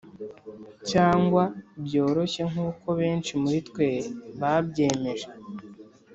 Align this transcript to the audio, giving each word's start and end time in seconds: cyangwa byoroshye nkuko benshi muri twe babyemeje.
cyangwa 0.89 1.43
byoroshye 1.85 2.41
nkuko 2.51 2.87
benshi 2.99 3.31
muri 3.43 3.59
twe 3.67 3.87
babyemeje. 4.39 5.27